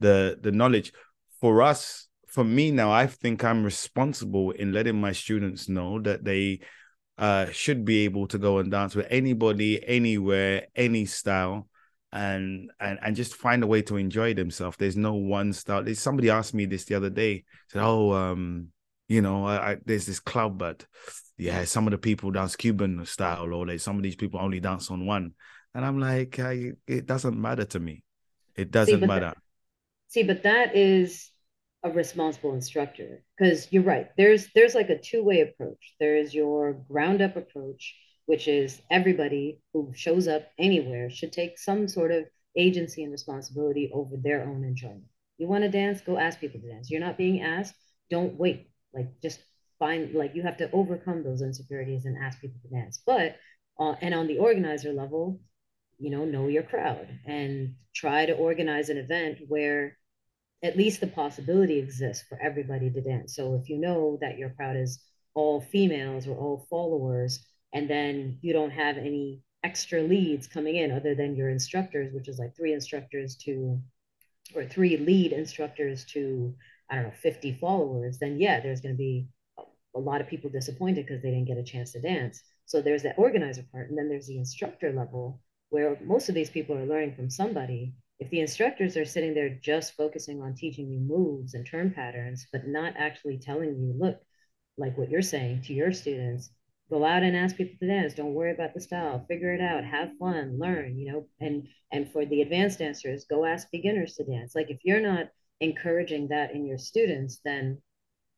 the 0.00 0.38
the 0.40 0.50
knowledge 0.50 0.92
for 1.40 1.62
us, 1.62 2.08
for 2.26 2.44
me 2.44 2.70
now, 2.70 2.92
I 2.92 3.06
think 3.06 3.42
I'm 3.42 3.64
responsible 3.64 4.52
in 4.52 4.72
letting 4.72 5.00
my 5.00 5.12
students 5.12 5.68
know 5.68 6.00
that 6.02 6.24
they 6.24 6.60
uh, 7.18 7.46
should 7.50 7.84
be 7.84 8.04
able 8.04 8.26
to 8.28 8.38
go 8.38 8.58
and 8.58 8.70
dance 8.70 8.94
with 8.94 9.06
anybody, 9.10 9.84
anywhere, 9.86 10.66
any 10.74 11.06
style, 11.06 11.68
and 12.12 12.70
and 12.80 12.98
and 13.02 13.16
just 13.16 13.36
find 13.36 13.62
a 13.62 13.66
way 13.66 13.82
to 13.82 13.96
enjoy 13.96 14.34
themselves. 14.34 14.76
There's 14.76 14.96
no 14.96 15.14
one 15.14 15.52
style. 15.52 15.84
Somebody 15.94 16.30
asked 16.30 16.54
me 16.54 16.66
this 16.66 16.84
the 16.84 16.94
other 16.94 17.10
day. 17.10 17.44
Said, 17.68 17.82
"Oh, 17.82 18.12
um, 18.12 18.68
you 19.08 19.22
know, 19.22 19.46
I, 19.46 19.72
I, 19.72 19.76
there's 19.84 20.06
this 20.06 20.20
club, 20.20 20.58
but 20.58 20.86
yeah, 21.36 21.64
some 21.64 21.86
of 21.86 21.90
the 21.90 21.98
people 21.98 22.30
dance 22.30 22.56
Cuban 22.56 23.04
style, 23.06 23.52
or 23.52 23.66
there's 23.66 23.82
some 23.82 23.96
of 23.96 24.02
these 24.02 24.16
people 24.16 24.40
only 24.40 24.60
dance 24.60 24.90
on 24.90 25.06
one." 25.06 25.34
And 25.74 25.84
I'm 25.84 26.00
like, 26.00 26.38
it 26.38 27.06
doesn't 27.06 27.40
matter 27.40 27.64
to 27.64 27.78
me. 27.78 28.02
It 28.56 28.72
doesn't 28.72 29.00
See, 29.00 29.06
matter. 29.06 29.34
See, 30.10 30.24
but 30.24 30.42
that 30.42 30.74
is 30.74 31.30
a 31.84 31.90
responsible 31.92 32.52
instructor 32.52 33.22
because 33.38 33.72
you're 33.72 33.84
right. 33.84 34.08
There's 34.16 34.48
there's 34.56 34.74
like 34.74 34.90
a 34.90 34.98
two-way 34.98 35.40
approach. 35.40 35.94
There 36.00 36.16
is 36.16 36.34
your 36.34 36.72
ground 36.72 37.22
up 37.22 37.36
approach, 37.36 37.94
which 38.26 38.48
is 38.48 38.82
everybody 38.90 39.60
who 39.72 39.92
shows 39.94 40.26
up 40.26 40.48
anywhere 40.58 41.10
should 41.10 41.32
take 41.32 41.58
some 41.58 41.86
sort 41.86 42.10
of 42.10 42.24
agency 42.56 43.04
and 43.04 43.12
responsibility 43.12 43.88
over 43.94 44.16
their 44.16 44.42
own 44.42 44.64
enjoyment. 44.64 45.04
You 45.38 45.46
want 45.46 45.62
to 45.62 45.70
dance, 45.70 46.00
go 46.00 46.18
ask 46.18 46.40
people 46.40 46.60
to 46.60 46.68
dance. 46.68 46.90
You're 46.90 47.00
not 47.00 47.16
being 47.16 47.42
asked, 47.42 47.76
don't 48.10 48.34
wait. 48.34 48.68
Like 48.92 49.20
just 49.22 49.38
find 49.78 50.12
like 50.12 50.34
you 50.34 50.42
have 50.42 50.56
to 50.56 50.72
overcome 50.72 51.22
those 51.22 51.40
insecurities 51.40 52.04
and 52.04 52.18
ask 52.18 52.40
people 52.40 52.58
to 52.62 52.68
dance. 52.68 53.00
But 53.06 53.36
uh, 53.78 53.94
and 54.00 54.12
on 54.12 54.26
the 54.26 54.38
organizer 54.38 54.92
level, 54.92 55.40
you 56.00 56.10
know, 56.10 56.24
know 56.24 56.48
your 56.48 56.64
crowd 56.64 57.06
and 57.26 57.76
try 57.94 58.26
to 58.26 58.32
organize 58.32 58.88
an 58.88 58.98
event 58.98 59.38
where 59.46 59.98
at 60.62 60.76
least 60.76 61.00
the 61.00 61.06
possibility 61.06 61.78
exists 61.78 62.24
for 62.28 62.38
everybody 62.42 62.90
to 62.90 63.00
dance. 63.00 63.34
So 63.34 63.54
if 63.54 63.68
you 63.68 63.78
know 63.78 64.18
that 64.20 64.38
your 64.38 64.50
crowd 64.50 64.76
is 64.76 65.02
all 65.34 65.60
females 65.60 66.26
or 66.26 66.36
all 66.36 66.66
followers, 66.68 67.44
and 67.72 67.88
then 67.88 68.38
you 68.42 68.52
don't 68.52 68.70
have 68.70 68.98
any 68.98 69.40
extra 69.62 70.02
leads 70.02 70.46
coming 70.46 70.76
in 70.76 70.90
other 70.90 71.14
than 71.14 71.36
your 71.36 71.50
instructors, 71.50 72.12
which 72.12 72.28
is 72.28 72.38
like 72.38 72.56
three 72.56 72.72
instructors 72.72 73.36
to, 73.36 73.80
or 74.54 74.64
three 74.64 74.96
lead 74.96 75.32
instructors 75.32 76.04
to, 76.06 76.54
I 76.90 76.96
don't 76.96 77.04
know, 77.04 77.12
50 77.22 77.58
followers, 77.60 78.18
then 78.18 78.38
yeah, 78.38 78.60
there's 78.60 78.80
going 78.80 78.94
to 78.94 78.98
be 78.98 79.28
a 79.94 79.98
lot 79.98 80.20
of 80.20 80.28
people 80.28 80.50
disappointed 80.50 81.06
because 81.06 81.22
they 81.22 81.30
didn't 81.30 81.48
get 81.48 81.58
a 81.58 81.62
chance 81.62 81.92
to 81.92 82.00
dance. 82.00 82.42
So 82.66 82.80
there's 82.80 83.02
that 83.02 83.18
organizer 83.18 83.64
part. 83.72 83.88
And 83.88 83.98
then 83.98 84.08
there's 84.08 84.26
the 84.26 84.38
instructor 84.38 84.92
level 84.92 85.40
where 85.70 85.96
most 86.04 86.28
of 86.28 86.34
these 86.34 86.50
people 86.50 86.76
are 86.76 86.86
learning 86.86 87.14
from 87.14 87.30
somebody 87.30 87.94
if 88.20 88.28
the 88.28 88.40
instructors 88.40 88.98
are 88.98 89.06
sitting 89.06 89.32
there 89.34 89.48
just 89.48 89.96
focusing 89.96 90.42
on 90.42 90.54
teaching 90.54 90.90
you 90.90 91.00
moves 91.00 91.54
and 91.54 91.66
turn 91.66 91.90
patterns, 91.90 92.46
but 92.52 92.68
not 92.68 92.92
actually 92.98 93.38
telling 93.38 93.70
you, 93.70 93.94
look, 93.98 94.20
like 94.76 94.96
what 94.96 95.08
you're 95.08 95.22
saying 95.22 95.62
to 95.62 95.72
your 95.72 95.90
students, 95.90 96.50
go 96.90 97.04
out 97.04 97.22
and 97.22 97.34
ask 97.34 97.56
people 97.56 97.76
to 97.80 97.86
dance. 97.86 98.12
Don't 98.12 98.34
worry 98.34 98.52
about 98.52 98.74
the 98.74 98.80
style. 98.80 99.24
Figure 99.26 99.54
it 99.54 99.60
out. 99.62 99.84
Have 99.84 100.10
fun. 100.18 100.58
Learn. 100.58 100.98
You 100.98 101.12
know, 101.12 101.26
and 101.40 101.66
and 101.92 102.12
for 102.12 102.26
the 102.26 102.42
advanced 102.42 102.78
dancers, 102.78 103.24
go 103.28 103.46
ask 103.46 103.70
beginners 103.72 104.14
to 104.16 104.24
dance. 104.24 104.54
Like 104.54 104.70
if 104.70 104.80
you're 104.84 105.00
not 105.00 105.30
encouraging 105.60 106.28
that 106.28 106.54
in 106.54 106.66
your 106.66 106.78
students, 106.78 107.40
then 107.42 107.78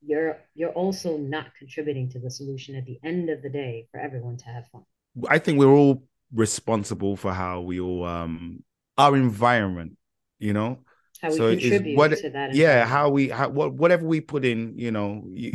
you're 0.00 0.38
you're 0.54 0.70
also 0.70 1.16
not 1.16 1.46
contributing 1.58 2.08
to 2.10 2.20
the 2.20 2.30
solution 2.30 2.76
at 2.76 2.86
the 2.86 2.98
end 3.04 3.30
of 3.30 3.42
the 3.42 3.50
day 3.50 3.88
for 3.90 3.98
everyone 3.98 4.36
to 4.36 4.44
have 4.46 4.68
fun. 4.68 4.84
I 5.28 5.38
think 5.40 5.58
we're 5.58 5.74
all 5.74 6.04
responsible 6.32 7.16
for 7.16 7.32
how 7.32 7.60
we 7.60 7.80
all 7.80 8.04
um 8.04 8.62
our 8.98 9.16
environment, 9.16 9.96
you 10.38 10.52
know. 10.52 10.78
How 11.20 11.30
we 11.30 11.36
so 11.36 11.50
contribute 11.50 11.96
what, 11.96 12.18
to 12.18 12.30
that. 12.30 12.54
Yeah, 12.54 12.84
how 12.84 13.08
we 13.10 13.28
how 13.28 13.48
what 13.48 13.74
whatever 13.74 14.06
we 14.06 14.20
put 14.20 14.44
in, 14.44 14.74
you 14.76 14.90
know, 14.90 15.24
you 15.30 15.52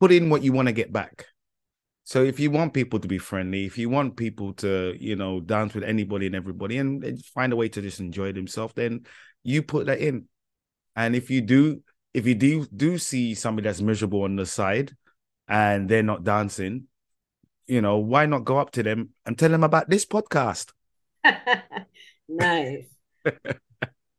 put 0.00 0.12
in 0.12 0.30
what 0.30 0.42
you 0.42 0.52
want 0.52 0.68
to 0.68 0.72
get 0.72 0.92
back. 0.92 1.26
So 2.04 2.24
if 2.24 2.40
you 2.40 2.50
want 2.50 2.74
people 2.74 2.98
to 2.98 3.06
be 3.06 3.18
friendly, 3.18 3.66
if 3.66 3.78
you 3.78 3.88
want 3.88 4.16
people 4.16 4.54
to, 4.54 4.96
you 4.98 5.14
know, 5.14 5.40
dance 5.40 5.74
with 5.74 5.84
anybody 5.84 6.26
and 6.26 6.34
everybody 6.34 6.78
and, 6.78 7.04
and 7.04 7.24
find 7.24 7.52
a 7.52 7.56
way 7.56 7.68
to 7.68 7.80
just 7.80 8.00
enjoy 8.00 8.32
themselves, 8.32 8.74
then 8.74 9.06
you 9.44 9.62
put 9.62 9.86
that 9.86 10.00
in. 10.00 10.26
And 10.96 11.14
if 11.14 11.30
you 11.30 11.40
do, 11.40 11.82
if 12.12 12.26
you 12.26 12.34
do 12.34 12.66
do 12.66 12.98
see 12.98 13.34
somebody 13.34 13.68
that's 13.68 13.80
miserable 13.80 14.22
on 14.22 14.34
the 14.34 14.46
side 14.46 14.96
and 15.46 15.88
they're 15.88 16.02
not 16.02 16.24
dancing, 16.24 16.88
you 17.66 17.80
know, 17.80 17.98
why 17.98 18.26
not 18.26 18.44
go 18.44 18.58
up 18.58 18.72
to 18.72 18.82
them 18.82 19.10
and 19.24 19.38
tell 19.38 19.50
them 19.50 19.62
about 19.62 19.88
this 19.88 20.04
podcast? 20.04 20.72
nice. 22.30 22.86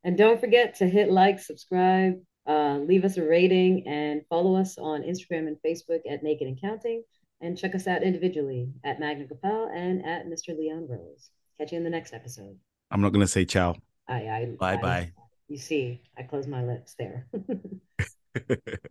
and 0.04 0.18
don't 0.18 0.40
forget 0.40 0.76
to 0.76 0.88
hit 0.88 1.12
like, 1.12 1.40
subscribe, 1.40 2.20
uh, 2.48 2.78
leave 2.78 3.06
us 3.06 3.18
a 3.18 3.24
rating, 3.24 3.88
and 3.88 4.22
follow 4.30 4.56
us 4.56 4.78
on 4.78 5.04
Instagram 5.04 5.48
and 5.48 5.58
Facebook 5.66 6.02
at 6.10 6.24
Naked 6.24 6.48
and 6.48 6.60
Counting. 6.60 7.04
And 7.44 7.58
check 7.58 7.74
us 7.74 7.88
out 7.88 8.04
individually 8.04 8.70
at 8.84 9.00
Magna 9.00 9.26
Gopal 9.26 9.72
and 9.74 10.06
at 10.06 10.28
Mr. 10.28 10.56
Leon 10.56 10.86
Rose. 10.88 11.32
Catch 11.60 11.72
you 11.72 11.80
in 11.80 11.84
the 11.84 11.90
next 11.90 12.14
episode. 12.14 12.56
I'm 12.92 13.02
not 13.02 13.14
going 13.14 13.22
to 13.22 13.28
say 13.28 13.46
ciao. 13.46 13.78
I, 14.08 14.28
I, 14.28 14.56
bye 14.60 14.74
I, 14.74 14.78
bye. 14.78 15.12
You 15.48 15.58
see, 15.58 16.02
I 16.18 16.24
closed 16.24 16.48
my 16.48 16.64
lips 16.64 16.96
there. 17.00 17.28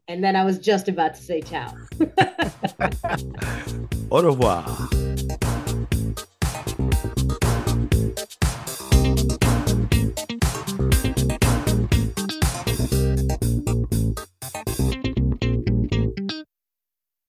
and 0.09 0.23
then 0.23 0.37
I 0.37 0.45
was 0.45 0.59
just 0.59 0.89
about 0.89 1.15
to 1.15 1.23
say 1.23 1.41
ciao. 1.41 1.75
Au 4.11 4.23
revoir. 4.23 4.67